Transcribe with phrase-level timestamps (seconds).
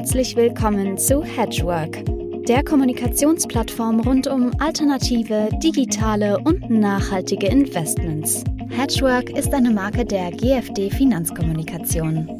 [0.00, 2.02] Herzlich willkommen zu Hedgework,
[2.48, 8.42] der Kommunikationsplattform rund um alternative, digitale und nachhaltige Investments.
[8.70, 12.34] Hedgework ist eine Marke der GFD Finanzkommunikation.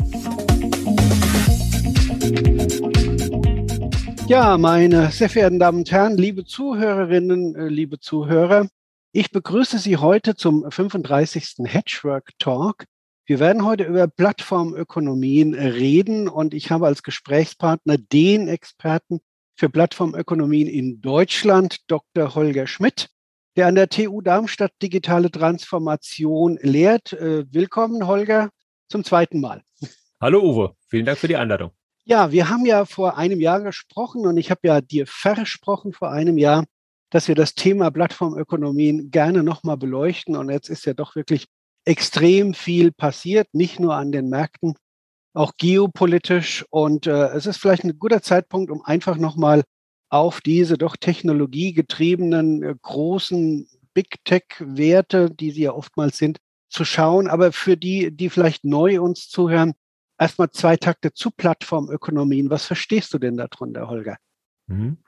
[4.27, 8.69] Ja, meine sehr verehrten Damen und Herren, liebe Zuhörerinnen, äh, liebe Zuhörer,
[9.13, 11.57] ich begrüße Sie heute zum 35.
[11.67, 12.87] Hedgework Talk.
[13.31, 19.21] Wir werden heute über Plattformökonomien reden und ich habe als Gesprächspartner den Experten
[19.55, 22.35] für Plattformökonomien in Deutschland, Dr.
[22.35, 23.09] Holger Schmidt,
[23.55, 27.13] der an der TU Darmstadt digitale Transformation lehrt.
[27.13, 28.51] Äh, willkommen, Holger,
[28.89, 29.63] zum zweiten Mal.
[30.21, 31.71] Hallo Uwe, vielen Dank für die Einladung.
[32.03, 36.11] Ja, wir haben ja vor einem Jahr gesprochen und ich habe ja dir versprochen vor
[36.11, 36.65] einem Jahr,
[37.11, 40.35] dass wir das Thema Plattformökonomien gerne nochmal beleuchten.
[40.35, 41.47] Und jetzt ist ja doch wirklich
[41.85, 44.75] extrem viel passiert, nicht nur an den Märkten,
[45.33, 46.65] auch geopolitisch.
[46.71, 49.63] Und äh, es ist vielleicht ein guter Zeitpunkt, um einfach nochmal
[50.09, 57.29] auf diese doch technologiegetriebenen äh, großen Big Tech-Werte, die sie ja oftmals sind, zu schauen.
[57.29, 59.73] Aber für die, die vielleicht neu uns zuhören,
[60.19, 62.51] erstmal zwei Takte zu Plattformökonomien.
[62.51, 64.17] Was verstehst du denn darunter, Holger?
[64.67, 64.99] Mhm.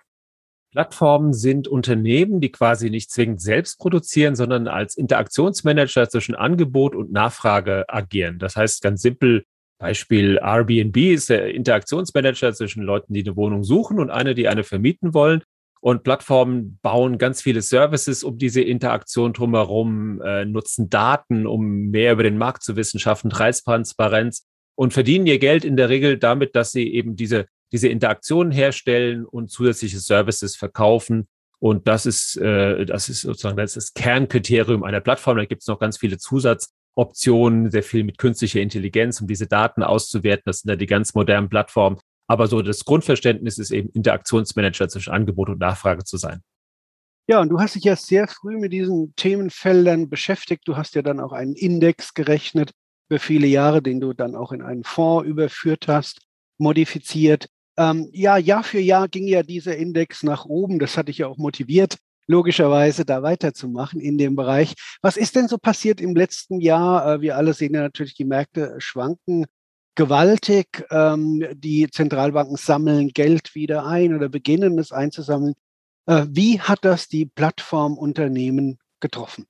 [0.73, 7.12] Plattformen sind Unternehmen, die quasi nicht zwingend selbst produzieren, sondern als Interaktionsmanager zwischen Angebot und
[7.12, 8.39] Nachfrage agieren.
[8.39, 9.45] Das heißt ganz simpel,
[9.78, 14.65] Beispiel Airbnb ist der Interaktionsmanager zwischen Leuten, die eine Wohnung suchen und eine, die eine
[14.65, 15.43] vermieten wollen.
[15.81, 22.12] Und Plattformen bauen ganz viele Services um diese Interaktion drumherum, äh, nutzen Daten, um mehr
[22.12, 26.55] über den Markt zu wissen, schaffen Preistransparenz und verdienen ihr Geld in der Regel damit,
[26.56, 31.27] dass sie eben diese diese Interaktionen herstellen und zusätzliche Services verkaufen.
[31.59, 35.37] Und das ist, äh, das ist sozusagen das, ist das Kernkriterium einer Plattform.
[35.37, 39.83] Da gibt es noch ganz viele Zusatzoptionen, sehr viel mit künstlicher Intelligenz, um diese Daten
[39.83, 40.43] auszuwerten.
[40.47, 41.98] Das sind ja die ganz modernen Plattformen.
[42.27, 46.43] Aber so das Grundverständnis ist eben Interaktionsmanager zwischen Angebot und Nachfrage zu sein.
[47.28, 50.62] Ja, und du hast dich ja sehr früh mit diesen Themenfeldern beschäftigt.
[50.66, 52.72] Du hast ja dann auch einen Index gerechnet
[53.09, 56.22] über viele Jahre, den du dann auch in einen Fonds überführt hast,
[56.59, 57.49] modifiziert.
[57.77, 60.78] Ähm, ja, Jahr für Jahr ging ja dieser Index nach oben.
[60.78, 61.97] Das hatte ich ja auch motiviert,
[62.27, 64.75] logischerweise da weiterzumachen in dem Bereich.
[65.00, 67.15] Was ist denn so passiert im letzten Jahr?
[67.15, 69.47] Äh, wir alle sehen ja natürlich, die Märkte schwanken
[69.94, 70.84] gewaltig.
[70.91, 75.54] Ähm, die Zentralbanken sammeln Geld wieder ein oder beginnen es einzusammeln.
[76.06, 79.47] Äh, wie hat das die Plattformunternehmen getroffen?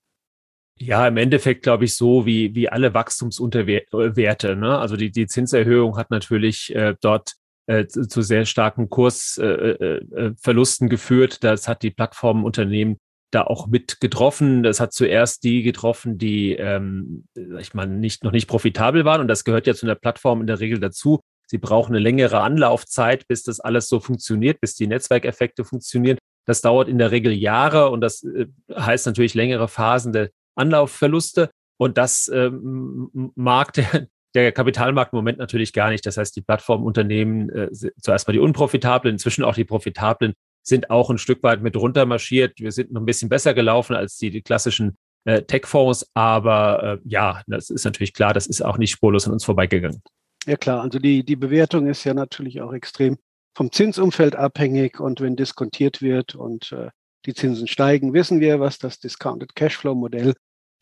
[0.79, 4.55] Ja, im Endeffekt glaube ich so wie, wie alle Wachstumsunterwerte.
[4.55, 4.77] Ne?
[4.77, 7.35] Also die, die Zinserhöhung hat natürlich äh, dort
[7.67, 11.43] äh, zu, zu sehr starken Kursverlusten äh, äh, geführt.
[11.43, 12.97] Das hat die Plattformunternehmen
[13.31, 14.63] da auch mit getroffen.
[14.63, 17.25] Das hat zuerst die getroffen, die, ähm,
[17.59, 19.21] ich meine, nicht, noch nicht profitabel waren.
[19.21, 21.19] Und das gehört ja zu einer Plattform in der Regel dazu.
[21.47, 26.17] Sie brauchen eine längere Anlaufzeit, bis das alles so funktioniert, bis die Netzwerkeffekte funktionieren.
[26.45, 31.49] Das dauert in der Regel Jahre und das äh, heißt natürlich längere Phasen der Anlaufverluste.
[31.77, 36.05] Und das ähm, mag der, der Kapitalmarkt im Moment natürlich gar nicht.
[36.05, 37.69] Das heißt, die Plattformunternehmen, äh,
[38.01, 40.33] zuerst mal die unprofitablen, inzwischen auch die profitablen,
[40.63, 42.59] sind auch ein Stück weit mit runtermarschiert.
[42.59, 46.97] Wir sind noch ein bisschen besser gelaufen als die, die klassischen äh, Tech-Fonds, aber äh,
[47.05, 50.01] ja, das ist natürlich klar, das ist auch nicht spurlos an uns vorbeigegangen.
[50.45, 53.17] Ja klar, also die, die Bewertung ist ja natürlich auch extrem
[53.55, 56.89] vom Zinsumfeld abhängig und wenn diskontiert wird und äh,
[57.25, 60.33] die Zinsen steigen, wissen wir, was das Discounted Cashflow Modell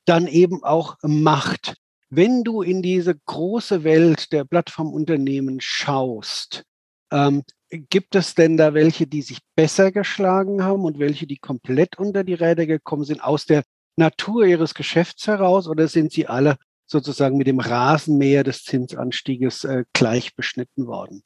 [0.06, 1.76] dann eben auch macht.
[2.14, 6.66] Wenn du in diese große Welt der Plattformunternehmen schaust,
[7.10, 11.98] ähm, gibt es denn da welche, die sich besser geschlagen haben und welche, die komplett
[11.98, 13.64] unter die Räder gekommen sind, aus der
[13.96, 19.86] Natur ihres Geschäfts heraus oder sind sie alle sozusagen mit dem Rasenmäher des Zinsanstieges äh,
[19.94, 21.24] gleich beschnitten worden?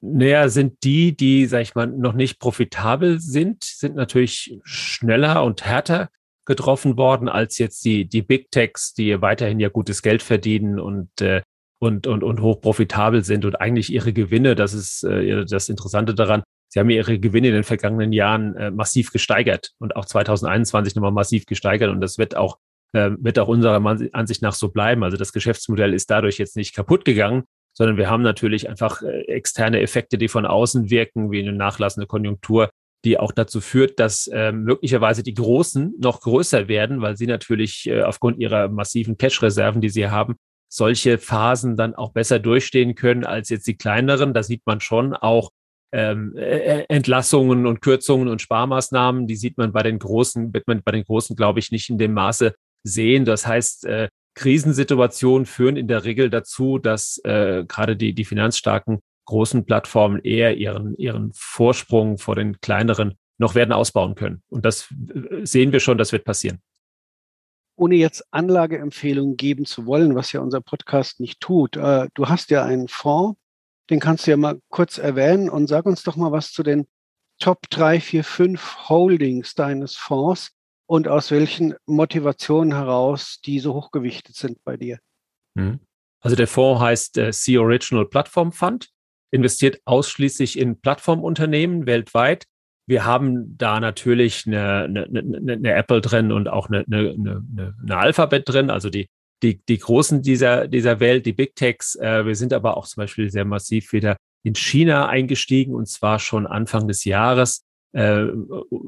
[0.00, 5.64] Naja, sind die, die, sag ich mal, noch nicht profitabel sind, sind natürlich schneller und
[5.64, 6.08] härter
[6.46, 11.20] getroffen worden als jetzt die, die Big Techs, die weiterhin ja gutes Geld verdienen und,
[11.20, 11.42] äh,
[11.78, 16.14] und, und, und hoch profitabel sind und eigentlich ihre Gewinne, das ist äh, das Interessante
[16.14, 20.94] daran, sie haben ihre Gewinne in den vergangenen Jahren äh, massiv gesteigert und auch 2021
[20.94, 22.58] nochmal massiv gesteigert und das wird auch,
[22.92, 25.04] äh, wird auch unserer Ansicht nach so bleiben.
[25.04, 27.44] Also das Geschäftsmodell ist dadurch jetzt nicht kaputt gegangen,
[27.76, 32.06] sondern wir haben natürlich einfach äh, externe Effekte, die von außen wirken, wie eine nachlassende
[32.06, 32.70] Konjunktur,
[33.04, 37.86] die auch dazu führt, dass äh, möglicherweise die Großen noch größer werden, weil sie natürlich
[37.86, 40.36] äh, aufgrund ihrer massiven Cash-Reserven, die sie haben,
[40.68, 44.34] solche Phasen dann auch besser durchstehen können als jetzt die kleineren.
[44.34, 45.50] Da sieht man schon auch
[45.92, 49.26] ähm, äh, Entlassungen und Kürzungen und Sparmaßnahmen.
[49.26, 51.98] Die sieht man bei den Großen, wird man bei den Großen, glaube ich, nicht in
[51.98, 52.54] dem Maße
[52.84, 53.24] sehen.
[53.24, 59.00] Das heißt, äh, Krisensituationen führen in der Regel dazu, dass äh, gerade die, die finanzstarken
[59.24, 64.42] großen Plattformen eher ihren, ihren Vorsprung vor den kleineren noch werden ausbauen können.
[64.48, 66.60] Und das äh, sehen wir schon, das wird passieren.
[67.76, 71.76] Ohne jetzt Anlageempfehlungen geben zu wollen, was ja unser Podcast nicht tut.
[71.76, 73.40] Äh, du hast ja einen Fonds,
[73.88, 76.86] den kannst du ja mal kurz erwähnen und sag uns doch mal was zu den
[77.38, 80.50] Top 3, 4, 5 Holdings deines Fonds
[80.86, 84.98] und aus welchen Motivationen heraus die so hochgewichtet sind bei dir.
[85.56, 85.80] Hm.
[86.20, 88.90] Also der Fonds heißt äh, C Original Platform Fund,
[89.30, 92.44] investiert ausschließlich in Plattformunternehmen weltweit.
[92.86, 97.44] Wir haben da natürlich eine, eine, eine, Apple drin und auch eine, eine,
[97.82, 99.06] eine Alphabet drin, also die,
[99.42, 101.94] die, die Großen dieser, dieser Welt, die Big Techs.
[101.96, 106.18] Äh, wir sind aber auch zum Beispiel sehr massiv wieder in China eingestiegen und zwar
[106.18, 107.62] schon Anfang des Jahres.
[107.92, 108.26] Äh,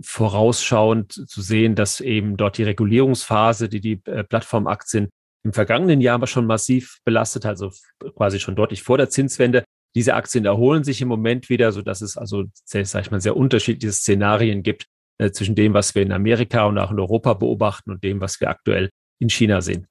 [0.03, 5.09] vorausschauend zu sehen, dass eben dort die Regulierungsphase, die die äh, Plattformaktien
[5.45, 7.73] im vergangenen Jahr schon massiv belastet, also
[8.15, 9.65] quasi schon deutlich vor der Zinswende.
[9.95, 13.21] Diese Aktien erholen sich im Moment wieder, so dass es also, sehr, sag ich mal,
[13.21, 14.87] sehr unterschiedliche Szenarien gibt
[15.19, 18.41] äh, zwischen dem, was wir in Amerika und auch in Europa beobachten und dem, was
[18.41, 19.87] wir aktuell in China sehen.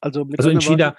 [0.00, 0.96] Also, also in China,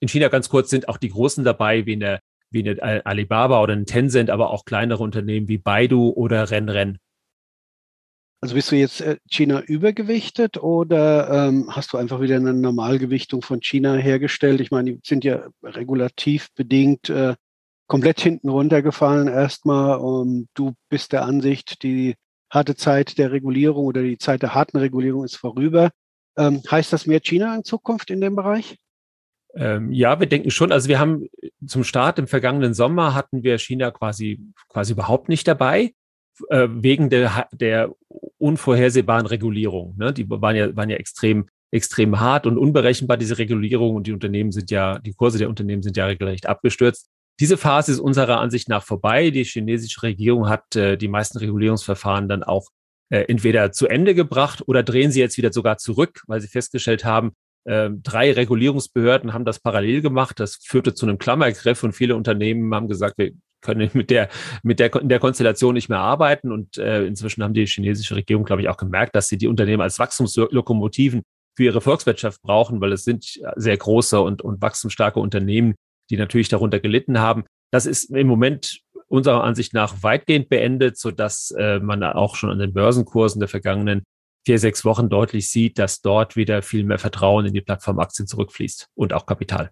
[0.00, 2.20] in China ganz kurz sind auch die Großen dabei, wie eine
[2.52, 6.98] wie eine Alibaba oder ein Tencent, aber auch kleinere Unternehmen wie Baidu oder Renren.
[8.42, 13.40] Also bist du jetzt äh, China übergewichtet oder ähm, hast du einfach wieder eine Normalgewichtung
[13.40, 14.60] von China hergestellt?
[14.60, 17.36] Ich meine, die sind ja regulativ bedingt äh,
[17.86, 19.98] komplett hinten runtergefallen erstmal.
[20.54, 22.16] Du bist der Ansicht, die
[22.50, 25.90] harte Zeit der Regulierung oder die Zeit der harten Regulierung ist vorüber.
[26.36, 28.76] Ähm, heißt das mehr China in Zukunft in dem Bereich?
[29.54, 30.72] Ähm, ja, wir denken schon.
[30.72, 31.28] Also wir haben
[31.64, 35.92] zum Start im vergangenen Sommer hatten wir China quasi quasi überhaupt nicht dabei
[36.48, 37.94] äh, wegen der der
[38.38, 39.96] unvorhersehbaren Regulierung.
[39.96, 40.12] Ne?
[40.12, 44.52] Die waren ja waren ja extrem extrem hart und unberechenbar diese Regulierung und die Unternehmen
[44.52, 47.08] sind ja die Kurse der Unternehmen sind ja regelrecht abgestürzt.
[47.40, 49.30] Diese Phase ist unserer Ansicht nach vorbei.
[49.30, 52.68] Die chinesische Regierung hat äh, die meisten Regulierungsverfahren dann auch
[53.08, 57.04] äh, entweder zu Ende gebracht oder drehen sie jetzt wieder sogar zurück, weil sie festgestellt
[57.04, 57.32] haben,
[57.64, 60.40] ähm, drei Regulierungsbehörden haben das parallel gemacht.
[60.40, 64.28] Das führte zu einem Klammergriff und viele Unternehmen haben gesagt, wir können mit der,
[64.62, 66.52] mit der, in der Konstellation nicht mehr arbeiten.
[66.52, 69.82] Und äh, inzwischen haben die chinesische Regierung, glaube ich, auch gemerkt, dass sie die Unternehmen
[69.82, 71.22] als Wachstumslokomotiven
[71.56, 75.74] für ihre Volkswirtschaft brauchen, weil es sind sehr große und, und wachstumsstarke Unternehmen,
[76.10, 77.44] die natürlich darunter gelitten haben.
[77.70, 82.50] Das ist im Moment unserer Ansicht nach weitgehend beendet, so dass äh, man auch schon
[82.50, 84.02] an den Börsenkursen der vergangenen
[84.46, 88.88] vier, sechs Wochen deutlich sieht, dass dort wieder viel mehr Vertrauen in die Plattformaktien zurückfließt
[88.94, 89.70] und auch Kapital.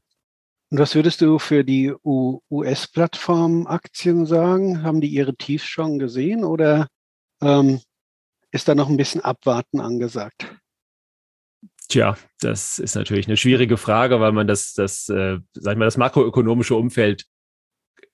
[0.71, 4.85] Und was würdest du für die US-Plattformaktien sagen?
[4.85, 6.87] Haben die ihre Tiefs schon gesehen oder
[7.43, 7.81] ähm,
[8.53, 10.47] ist da noch ein bisschen Abwarten angesagt?
[11.89, 15.87] Tja, das ist natürlich eine schwierige Frage, weil man das, das, äh, sag ich mal,
[15.87, 17.27] das makroökonomische Umfeld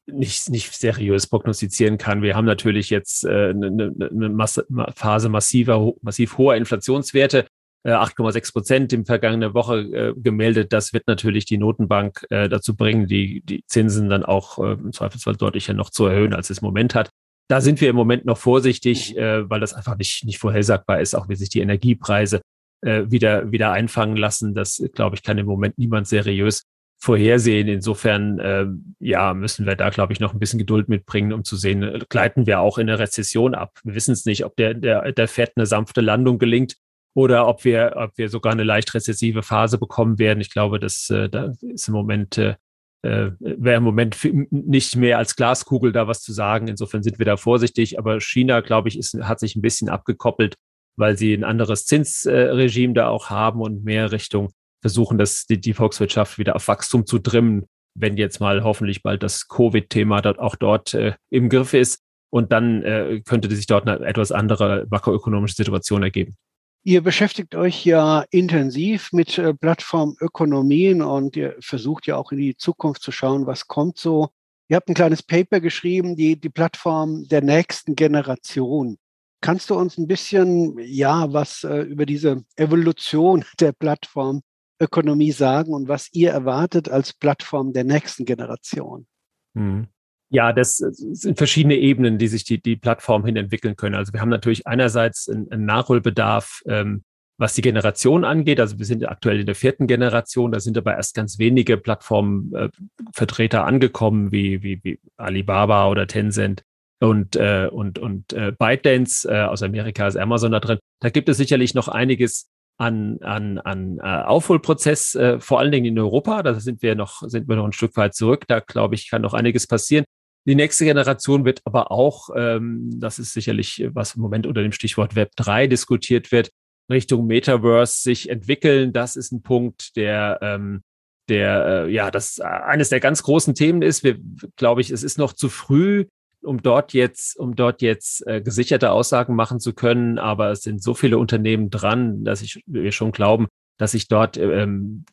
[0.06, 2.22] nicht, nicht seriös prognostizieren kann.
[2.22, 7.48] Wir haben natürlich jetzt äh, eine, eine ne Masse, Phase massiver, massiv hoher Inflationswerte.
[7.86, 10.72] 8,6 äh, Prozent im vergangene Woche äh, gemeldet.
[10.72, 14.92] Das wird natürlich die Notenbank äh, dazu bringen, die, die Zinsen dann auch äh, im
[14.92, 17.10] Zweifelsfall deutlicher noch zu erhöhen, als es im Moment hat.
[17.48, 19.20] Da sind wir im Moment noch vorsichtig, mhm.
[19.20, 22.40] äh, weil das einfach nicht, nicht vorhersagbar ist, auch wie sich die Energiepreise
[22.80, 24.54] äh, wieder, wieder einfangen lassen.
[24.54, 26.64] Das, glaube ich, kann im Moment niemand seriös
[26.98, 27.68] vorhersehen.
[27.68, 28.66] Insofern äh,
[28.98, 32.46] ja, müssen wir da, glaube ich, noch ein bisschen Geduld mitbringen, um zu sehen, gleiten
[32.46, 33.78] wir auch in eine Rezession ab.
[33.84, 36.76] Wir wissen es nicht, ob der, der, der Fed eine sanfte Landung gelingt
[37.16, 40.42] oder ob wir, ob wir sogar eine leicht rezessive Phase bekommen werden.
[40.42, 42.56] Ich glaube, das, äh, da ist im Moment äh,
[43.02, 44.18] äh wäre im Moment
[44.50, 46.68] nicht mehr als Glaskugel da was zu sagen.
[46.68, 47.98] Insofern sind wir da vorsichtig.
[47.98, 50.56] Aber China, glaube ich, ist, hat sich ein bisschen abgekoppelt,
[50.96, 55.72] weil sie ein anderes Zinsregime da auch haben und mehr Richtung versuchen, das, die, die
[55.72, 57.64] Volkswirtschaft wieder auf Wachstum zu trimmen,
[57.98, 62.02] wenn jetzt mal hoffentlich bald das Covid-Thema dort auch dort äh, im Griff ist.
[62.28, 66.36] Und dann äh, könnte sich dort eine etwas andere makroökonomische Situation ergeben.
[66.86, 72.56] Ihr beschäftigt euch ja intensiv mit äh, Plattformökonomien und ihr versucht ja auch in die
[72.56, 74.28] Zukunft zu schauen, was kommt so.
[74.68, 78.98] Ihr habt ein kleines Paper geschrieben, die, die Plattform der nächsten Generation.
[79.40, 84.42] Kannst du uns ein bisschen, ja, was äh, über diese Evolution der Plattform
[84.80, 89.08] Ökonomie sagen und was ihr erwartet als Plattform der nächsten Generation?
[89.54, 89.88] Mhm.
[90.28, 93.94] Ja, das sind verschiedene Ebenen, die sich die, die Plattform hin entwickeln können.
[93.94, 97.04] Also wir haben natürlich einerseits einen, einen Nachholbedarf, ähm,
[97.38, 98.58] was die Generation angeht.
[98.58, 103.58] Also wir sind aktuell in der vierten Generation, da sind aber erst ganz wenige Plattformvertreter
[103.58, 106.64] äh, angekommen, wie, wie, wie Alibaba oder Tencent
[107.00, 110.78] und, äh, und, und äh, ByteDance äh, aus Amerika ist Amazon da drin.
[111.00, 115.86] Da gibt es sicherlich noch einiges an, an, an äh, Aufholprozess, äh, vor allen Dingen
[115.86, 116.42] in Europa.
[116.42, 118.44] Da sind wir noch, sind wir noch ein Stück weit zurück.
[118.48, 120.04] Da glaube ich, kann noch einiges passieren.
[120.46, 124.72] Die nächste Generation wird aber auch, ähm, das ist sicherlich, was im Moment unter dem
[124.72, 126.50] Stichwort Web 3 diskutiert wird,
[126.88, 128.92] Richtung Metaverse sich entwickeln.
[128.92, 130.82] Das ist ein Punkt, der, ähm,
[131.28, 134.04] der, äh, ja, das eines der ganz großen Themen ist.
[134.04, 134.18] Wir,
[134.54, 136.06] glaube ich, es ist noch zu früh,
[136.42, 140.20] um dort jetzt, um dort jetzt äh, gesicherte Aussagen machen zu können.
[140.20, 143.48] Aber es sind so viele Unternehmen dran, dass ich, wir schon glauben,
[143.78, 145.04] dass sich dort ähm,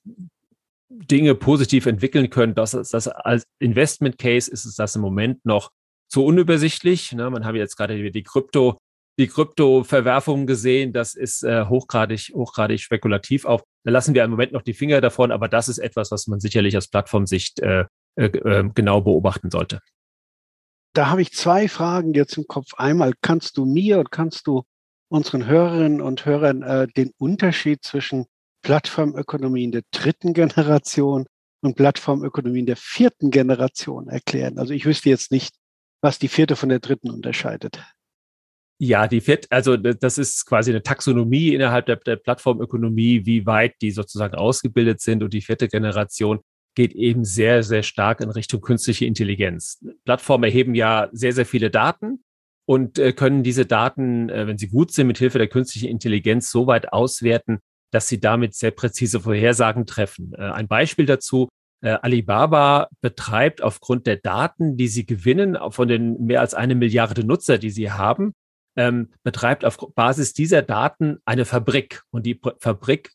[0.93, 2.55] Dinge positiv entwickeln können.
[2.55, 5.71] Das, das als Investment Case ist es das im Moment noch
[6.09, 7.11] zu unübersichtlich.
[7.13, 7.29] Ne?
[7.29, 8.77] Man habe jetzt gerade die Krypto,
[9.19, 10.93] die Krypto-Verwerfung gesehen.
[10.93, 13.61] Das ist äh, hochgradig, hochgradig spekulativ auch.
[13.83, 16.39] Da lassen wir im Moment noch die Finger davon, aber das ist etwas, was man
[16.39, 17.85] sicherlich aus Plattformsicht äh,
[18.15, 19.79] äh, äh genau beobachten sollte.
[20.93, 22.75] Da habe ich zwei Fragen jetzt im Kopf.
[22.77, 24.63] Einmal kannst du mir und kannst du
[25.09, 28.25] unseren Hörerinnen und Hörern äh, den Unterschied zwischen
[28.63, 31.25] Plattformökonomie in der dritten Generation
[31.61, 34.57] und Plattformökonomie in der vierten Generation erklären?
[34.57, 35.53] Also ich wüsste jetzt nicht,
[36.01, 37.81] was die vierte von der dritten unterscheidet.
[38.79, 43.75] Ja, die vierte, also das ist quasi eine Taxonomie innerhalb der, der Plattformökonomie, wie weit
[43.81, 45.23] die sozusagen ausgebildet sind.
[45.23, 46.39] Und die vierte Generation
[46.75, 49.85] geht eben sehr, sehr stark in Richtung künstliche Intelligenz.
[50.05, 52.23] Plattformen erheben ja sehr, sehr viele Daten
[52.65, 56.49] und äh, können diese Daten, äh, wenn sie gut sind, mit Hilfe der künstlichen Intelligenz
[56.49, 57.59] so weit auswerten,
[57.93, 60.33] dass sie damit sehr präzise Vorhersagen treffen.
[60.35, 61.47] Äh, ein Beispiel dazu.
[61.81, 67.23] Äh, Alibaba betreibt aufgrund der Daten, die sie gewinnen, von den mehr als eine Milliarde
[67.23, 68.33] Nutzer, die sie haben,
[68.75, 72.01] ähm, betreibt auf Basis dieser Daten eine Fabrik.
[72.09, 73.11] Und die Fabrik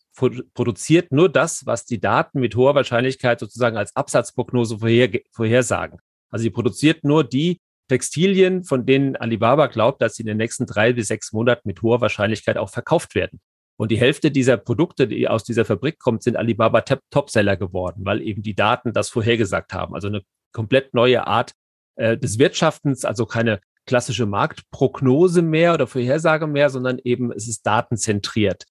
[0.55, 5.99] produziert nur das, was die Daten mit hoher Wahrscheinlichkeit sozusagen als Absatzprognose vorher, vorhersagen.
[6.31, 10.67] Also sie produziert nur die Textilien, von denen Alibaba glaubt, dass sie in den nächsten
[10.67, 13.41] drei bis sechs Monaten mit hoher Wahrscheinlichkeit auch verkauft werden.
[13.79, 18.21] Und die Hälfte dieser Produkte, die aus dieser Fabrik kommt, sind Alibaba Topseller geworden, weil
[18.21, 19.95] eben die Daten das vorhergesagt haben.
[19.95, 21.53] Also eine komplett neue Art
[21.95, 27.67] äh, des Wirtschaftens, also keine klassische Marktprognose mehr oder Vorhersage mehr, sondern eben es ist
[27.67, 28.65] datenzentriert.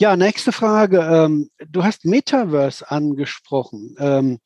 [0.00, 1.00] Ja, nächste Frage.
[1.00, 3.96] Ähm, du hast Metaverse angesprochen.
[3.98, 4.38] Ähm,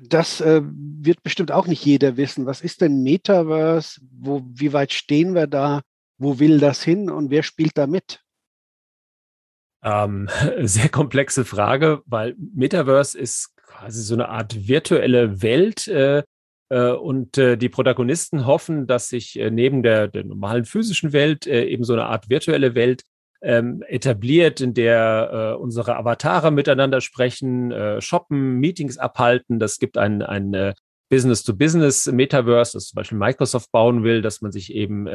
[0.00, 2.46] das äh, wird bestimmt auch nicht jeder wissen.
[2.46, 4.00] Was ist denn Metaverse?
[4.10, 5.82] Wo, wie weit stehen wir da?
[6.18, 8.20] Wo will das hin und wer spielt da mit?
[9.84, 10.28] Ähm,
[10.62, 16.22] sehr komplexe Frage, weil Metaverse ist quasi so eine Art virtuelle Welt, äh,
[16.72, 21.46] äh, und äh, die Protagonisten hoffen, dass sich äh, neben der, der normalen physischen Welt
[21.46, 23.02] eben so eine Art virtuelle Welt
[23.42, 29.58] ähm, etabliert, in der unsere Avatare miteinander sprechen, shoppen, Meetings abhalten.
[29.58, 30.74] Das gibt ein, ein
[31.10, 35.08] Business-to-Business-Metaverse, das zum Beispiel Microsoft bauen will, dass man sich eben,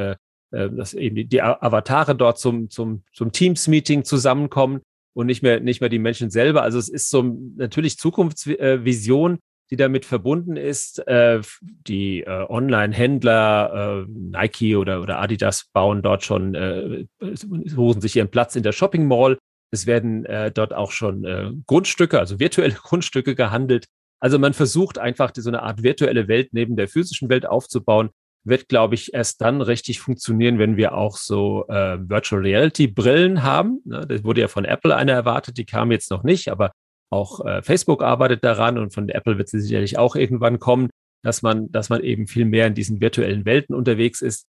[0.52, 4.82] dass eben die, Avatare dort zum, zum, zum Teams-Meeting zusammenkommen
[5.14, 6.62] und nicht mehr, nicht mehr die Menschen selber.
[6.62, 7.24] Also es ist so
[7.56, 9.40] natürlich Zukunftsvision,
[9.72, 11.06] die damit verbunden ist.
[11.08, 18.16] Äh, die äh, Online-Händler, äh, Nike oder, oder Adidas bauen dort schon, äh, suchen sich
[18.16, 19.38] ihren Platz in der Shopping Mall.
[19.72, 23.86] Es werden äh, dort auch schon äh, Grundstücke, also virtuelle Grundstücke gehandelt.
[24.20, 28.10] Also man versucht einfach so eine Art virtuelle Welt neben der physischen Welt aufzubauen.
[28.48, 33.44] Wird, glaube ich, erst dann richtig funktionieren, wenn wir auch so äh, Virtual Reality Brillen
[33.44, 33.82] haben.
[33.86, 36.72] Ne, das wurde ja von Apple eine erwartet, die kam jetzt noch nicht, aber
[37.10, 40.90] auch äh, Facebook arbeitet daran und von Apple wird sie sicherlich auch irgendwann kommen,
[41.24, 44.46] dass man, dass man eben viel mehr in diesen virtuellen Welten unterwegs ist.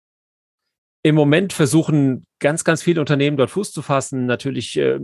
[1.03, 4.27] Im Moment versuchen ganz, ganz viele Unternehmen dort Fuß zu fassen.
[4.27, 4.99] Natürlich äh,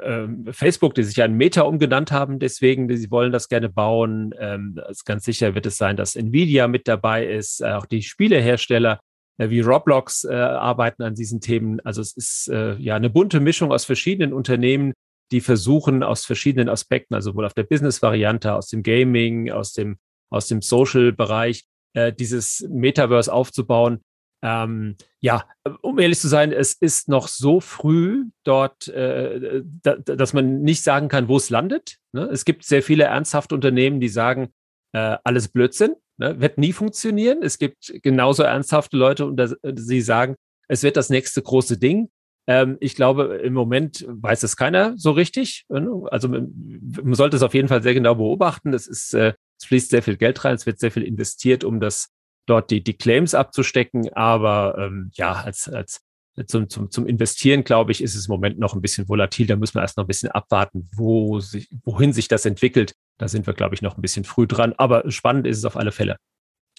[0.00, 3.68] äh, Facebook, die sich ja in Meta umgenannt haben, deswegen, die, sie wollen das gerne
[3.68, 4.34] bauen.
[4.38, 9.00] Ähm, ganz sicher wird es sein, dass Nvidia mit dabei ist, äh, auch die Spielehersteller
[9.38, 11.80] äh, wie Roblox äh, arbeiten an diesen Themen.
[11.80, 14.92] Also es ist äh, ja eine bunte Mischung aus verschiedenen Unternehmen,
[15.32, 19.98] die versuchen aus verschiedenen Aspekten, also wohl auf der Business-Variante, aus dem Gaming, aus dem,
[20.30, 24.00] aus dem Social-Bereich, äh, dieses Metaverse aufzubauen.
[24.42, 25.44] Ähm, ja,
[25.82, 30.82] um ehrlich zu sein, es ist noch so früh dort, äh, da, dass man nicht
[30.82, 31.98] sagen kann, wo es landet.
[32.12, 32.22] Ne?
[32.32, 34.48] Es gibt sehr viele ernsthafte Unternehmen, die sagen,
[34.92, 36.40] äh, alles Blödsinn, ne?
[36.40, 37.42] wird nie funktionieren.
[37.42, 39.40] Es gibt genauso ernsthafte Leute, und
[39.78, 40.36] sie sagen,
[40.68, 42.08] es wird das nächste große Ding.
[42.46, 45.66] Ähm, ich glaube, im Moment weiß es keiner so richtig.
[45.68, 48.72] Also man sollte es auf jeden Fall sehr genau beobachten.
[48.72, 51.80] Es ist, äh, es fließt sehr viel Geld rein, es wird sehr viel investiert, um
[51.80, 52.08] das
[52.50, 54.12] dort die, die Claims abzustecken.
[54.14, 56.00] Aber ähm, ja, als, als
[56.46, 59.46] zum, zum, zum Investieren, glaube ich, ist es im Moment noch ein bisschen volatil.
[59.46, 62.94] Da müssen wir erst noch ein bisschen abwarten, wo sich, wohin sich das entwickelt.
[63.18, 64.74] Da sind wir, glaube ich, noch ein bisschen früh dran.
[64.76, 66.16] Aber spannend ist es auf alle Fälle.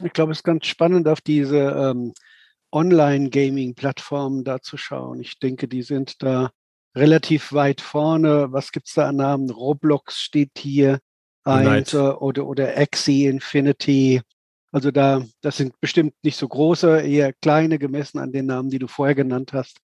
[0.04, 2.13] Ich glaube, es ist ganz spannend, auf diese ähm,
[2.72, 5.20] Online-Gaming-Plattformen da zu schauen.
[5.20, 6.51] Ich denke, die sind da
[6.96, 8.48] relativ weit vorne.
[8.51, 9.50] Was gibt es da an Namen?
[9.50, 11.00] Roblox steht hier.
[11.44, 14.22] Eins, oder, oder Axie Infinity.
[14.72, 18.80] Also da, das sind bestimmt nicht so große, eher kleine gemessen an den Namen, die
[18.80, 19.78] du vorher genannt hast.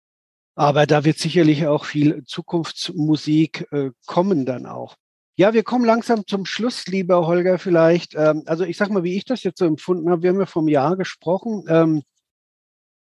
[0.55, 4.95] Aber da wird sicherlich auch viel Zukunftsmusik äh, kommen dann auch.
[5.37, 8.15] Ja, wir kommen langsam zum Schluss, lieber Holger, vielleicht.
[8.15, 10.21] Ähm, also ich sag mal, wie ich das jetzt so empfunden habe.
[10.23, 11.65] Wir haben ja vom Jahr gesprochen.
[11.67, 12.03] Ähm,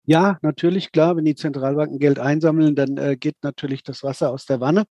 [0.05, 4.45] ja, natürlich, klar, wenn die Zentralbanken Geld einsammeln, dann äh, geht natürlich das Wasser aus
[4.45, 4.85] der Wanne.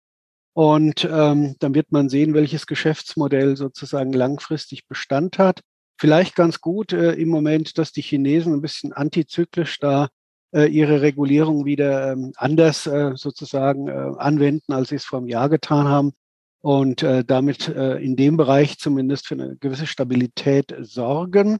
[0.53, 5.59] Und ähm, dann wird man sehen, welches Geschäftsmodell sozusagen langfristig Bestand hat.
[5.97, 10.09] Vielleicht ganz gut äh, im Moment, dass die Chinesen ein bisschen antizyklisch da
[10.53, 15.27] äh, ihre Regulierung wieder ähm, anders äh, sozusagen äh, anwenden, als sie es vor einem
[15.27, 16.13] Jahr getan haben
[16.61, 21.57] und äh, damit äh, in dem Bereich zumindest für eine gewisse Stabilität sorgen.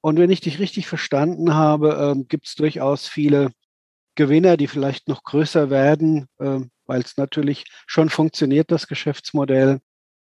[0.00, 3.52] Und wenn ich dich richtig verstanden habe, äh, gibt es durchaus viele
[4.16, 9.78] Gewinner, die vielleicht noch größer werden, äh, weil es natürlich schon funktioniert, das Geschäftsmodell,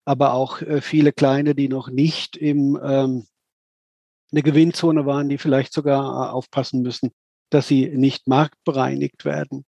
[0.05, 3.25] aber auch äh, viele kleine, die noch nicht im ähm,
[4.31, 7.11] eine Gewinnzone waren, die vielleicht sogar äh, aufpassen müssen,
[7.49, 9.65] dass sie nicht marktbereinigt werden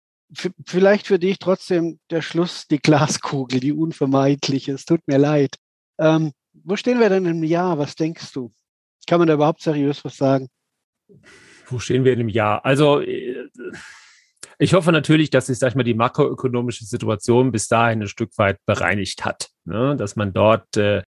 [0.66, 4.74] vielleicht für dich trotzdem der Schluss, die Glaskugel, die unvermeidliche.
[4.74, 5.56] Es tut mir leid.
[6.00, 7.78] Ähm, wo stehen wir denn im Jahr?
[7.78, 8.54] Was denkst du?
[9.08, 10.48] Kann man da überhaupt seriös was sagen?
[11.66, 12.64] Wo stehen wir in einem Jahr?
[12.66, 13.50] Also, äh,
[14.58, 18.38] ich hoffe natürlich, dass sich, sag ich mal, die makroökonomische Situation bis dahin ein Stück
[18.38, 19.50] weit bereinigt hat.
[19.66, 19.96] Ne?
[19.98, 21.02] Dass man dort äh,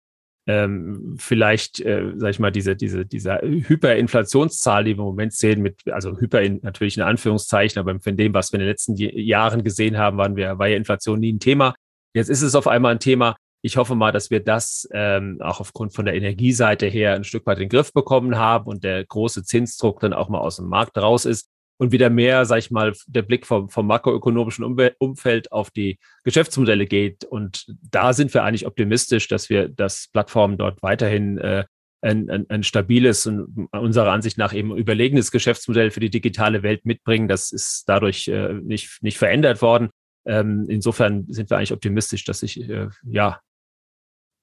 [0.48, 5.62] ähm, vielleicht, äh, sag ich mal, diese, diese, dieser Hyperinflationszahl, die wir im Moment sehen,
[5.62, 8.96] mit, also Hyper in, natürlich in Anführungszeichen, aber von dem, was wir in den letzten
[8.96, 11.76] Jahren gesehen haben, waren wir, war ja Inflation nie ein Thema.
[12.14, 13.36] Jetzt ist es auf einmal ein Thema.
[13.64, 17.46] Ich hoffe mal, dass wir das ähm, auch aufgrund von der Energieseite her ein Stück
[17.46, 20.68] weit in den Griff bekommen haben und der große Zinsdruck dann auch mal aus dem
[20.68, 24.64] Markt raus ist und wieder mehr, sag ich mal, der Blick vom, vom makroökonomischen
[25.00, 27.26] Umfeld auf die Geschäftsmodelle geht.
[27.26, 31.66] Und da sind wir eigentlich optimistisch, dass wir, dass Plattformen dort weiterhin äh,
[32.02, 36.86] ein, ein, ein stabiles und unserer Ansicht nach eben überlegenes Geschäftsmodell für die digitale Welt
[36.86, 37.28] mitbringen.
[37.28, 39.90] Das ist dadurch äh, nicht, nicht verändert worden.
[40.26, 43.40] Ähm, insofern sind wir eigentlich optimistisch, dass sich äh, ja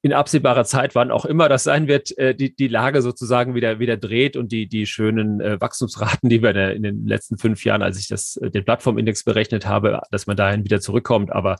[0.02, 3.80] in absehbarer Zeit, wann auch immer das sein wird, äh, die, die Lage sozusagen wieder,
[3.80, 7.82] wieder dreht und die, die schönen äh, Wachstumsraten, die wir in den letzten fünf Jahren,
[7.82, 11.32] als ich das, äh, den Plattformindex berechnet habe, dass man dahin wieder zurückkommt.
[11.32, 11.56] Aber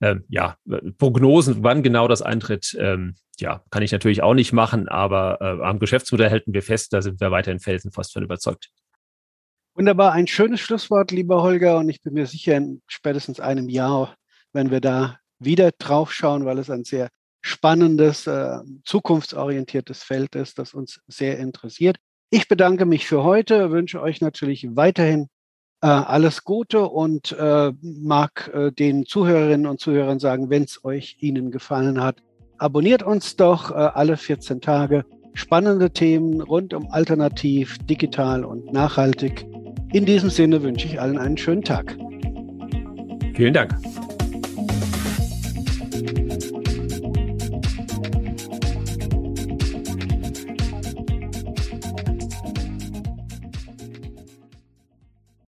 [0.00, 0.56] ähm, ja,
[0.98, 5.64] Prognosen, wann genau das eintritt, ähm, ja, kann ich natürlich auch nicht machen, aber äh,
[5.64, 8.70] am Geschäftsmodell halten wir fest, da sind wir weiterhin felsenfast von überzeugt.
[9.74, 14.14] Wunderbar, ein schönes Schlusswort, lieber Holger, und ich bin mir sicher, in spätestens einem Jahr,
[14.52, 17.08] wenn wir da wieder drauf schauen, weil es ein sehr
[17.40, 21.96] spannendes, äh, zukunftsorientiertes Feld ist, das uns sehr interessiert.
[22.30, 25.28] Ich bedanke mich für heute, wünsche euch natürlich weiterhin
[25.82, 31.50] äh, alles Gute und äh, mag den Zuhörerinnen und Zuhörern sagen, wenn es euch Ihnen
[31.50, 32.22] gefallen hat,
[32.58, 35.04] abonniert uns doch alle 14 Tage.
[35.32, 39.46] Spannende Themen rund um alternativ, digital und nachhaltig.
[39.92, 41.96] In diesem Sinne wünsche ich allen einen schönen Tag.
[43.34, 43.74] Vielen Dank.